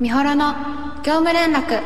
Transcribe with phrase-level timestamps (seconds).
[0.00, 0.54] みほろの
[1.02, 1.82] 業務連絡。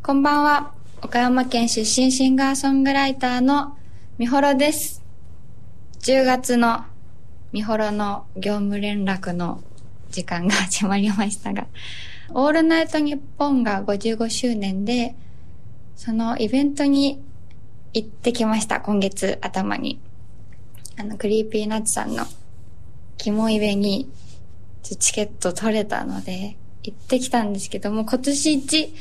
[0.00, 0.72] こんばんは。
[1.02, 3.76] 岡山県出身シンガーソングライターの
[4.16, 5.02] みほろです。
[6.02, 6.84] 10月の
[7.50, 9.60] みほろの業務連絡の
[10.10, 11.66] 時間が始まりましたが、
[12.32, 15.16] オールナイトニッポンが55周年で、
[15.96, 17.20] そのイベントに
[17.92, 19.98] 行ってきました、今月頭に。
[20.96, 22.24] あの、 Creepy Nuts さんの
[23.18, 24.10] 肝イベに
[24.82, 28.94] チケット取れたので、行ってきたんですけども、今年一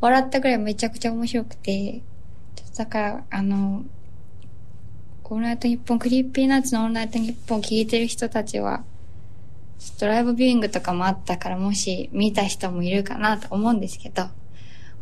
[0.00, 2.02] 笑ったくらいめちゃくちゃ面白くて、
[2.76, 3.84] だから、あの、
[5.24, 8.84] オールナイトニッポン、 Creepy Nuts のオールナイトニッポン聞いてる人たちは、
[9.78, 14.30] ちょっとライブビューイングとかもあったから、もし見た人もいるかなと思うんですけど、も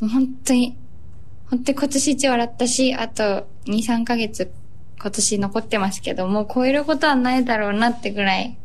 [0.02, 0.76] う本当に、
[1.48, 3.22] 本当に今年一笑ったし、あと
[3.66, 4.50] 2、3ヶ月
[5.00, 8.56] 今年残ってますけども、う超えることはないだろうなってぐらい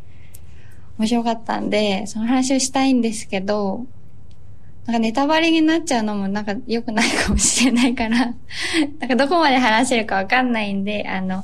[0.98, 3.86] 面白かったんで、その話をしたいんですけど、
[4.86, 8.34] なんかネタバレになっちゃうのもなんか良くないかもしれないから、
[9.00, 11.44] なんかどこまで話せるかわかんないんで、あの、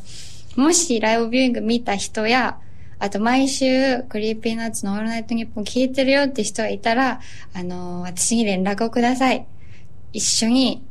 [0.55, 2.57] もしライブビューイング見た人や、
[2.99, 7.22] あと毎週 Creepy Nuts のオールナイトニッポン聞いてるよって人がいたら、
[7.53, 9.45] あの、私に連絡をください。
[10.13, 10.83] 一緒に、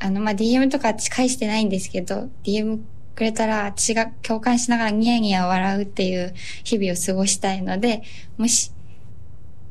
[0.00, 2.80] あの、まあ、DM とか私返してないんですけど、DM
[3.14, 6.34] くれたら私が共感しながらニヤニヤ笑うっていう
[6.64, 8.02] 日々を過ごしたいので、
[8.36, 8.72] もし、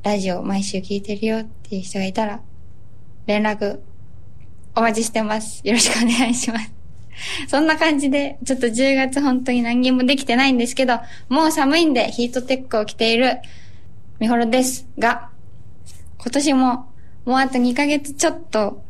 [0.04, 2.42] ラジオ毎週聞いてるよっていう人がいたら、
[3.26, 3.80] 連絡
[4.76, 5.62] お待ちしてます。
[5.64, 6.72] よろしくお願いします。
[7.48, 11.00] そんな感じで、ちょっと10月本当に何にもできてないんですけど、
[11.30, 13.40] もう寒いんでヒートテックを着ている
[14.20, 15.30] みほろですが、
[16.18, 16.86] 今年も
[17.26, 18.84] もうあと2ヶ月ちょっと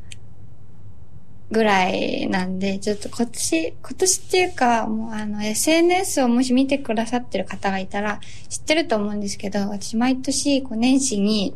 [1.51, 11.55] ぐらいなんで、ちょっと今年、今年っていうか、もうあの SNS をもし見てくださってる方がいたら知ってると思うんですけど、私毎年こう年始に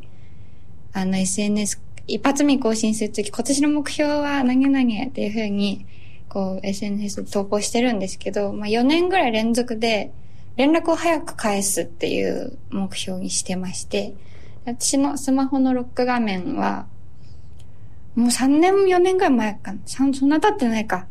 [0.94, 5.86] あの SNS 一発目更新するとき、今年の目標は何々っていう風に、
[6.30, 10.12] こう SNS 投稿してるんですけど、まあ4年ぐらい連続で
[10.58, 14.14] 連絡を早く返すっていう目標にしてまして、
[14.66, 16.88] 私のスマホのロック画面は、
[18.17, 19.79] もう3年、4年ぐらい前かな。
[19.85, 21.05] そんな経ってないか。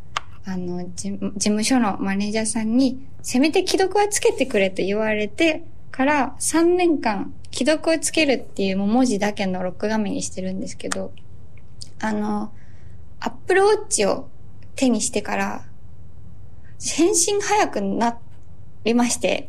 [0.44, 5.62] あの、事務所のマネージャーさんに、せめて既読はつけてくれと言われて
[5.92, 11.12] から3年間、既読をつけるっていう文字だけのロック画面にしてるんですけど、
[12.00, 12.52] あの、
[13.20, 14.28] アップルウォッチを
[14.74, 15.64] 手にしてから、
[16.80, 18.18] 返信早くな
[18.82, 19.48] りまして、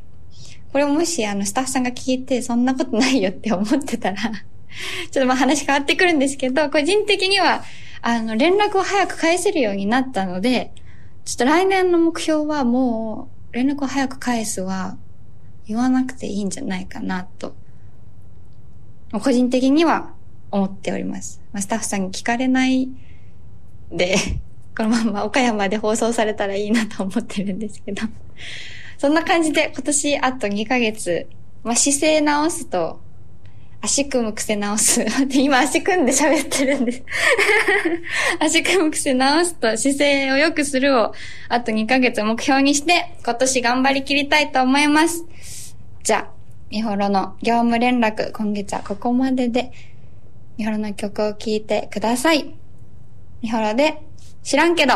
[0.72, 4.18] これもしあのスタッフさんが聞いてそんなことないよって思ってたら、
[5.12, 7.64] ちょっとまあ話変わってくるんですけど、個人的には、
[8.02, 10.72] あの、連絡を早く返せるようになったので、
[11.26, 14.98] ちょっと来年の目標はもう、連絡を早く返すは
[15.68, 17.56] 言わなくていいんじゃないかなと、
[19.12, 20.14] 個人的には
[20.52, 21.42] 思っております。
[21.52, 22.90] まあ、スタッフさんに聞かれない
[23.92, 24.16] で、
[24.78, 28.04] このまま岡山で放送されたらいいなと思ってるんですけど。
[28.98, 31.28] そんな感じで今年あと2ヶ月、
[31.64, 33.00] まあ、姿勢直すと、
[33.82, 35.06] 足組む癖直す。
[35.32, 37.04] 今足組んで喋ってるんです。
[38.40, 41.14] 足組む癖直すと姿勢を良くするを
[41.50, 45.24] あと2ヶ月目標にして今年頑張りきりたいと思います。
[46.04, 46.32] じゃあ、
[46.70, 49.72] みほろの業務連絡今月はここまでで、
[50.58, 52.54] みほろの曲を聴いてください。
[53.42, 54.02] みほろで
[54.44, 54.96] 知らんけど。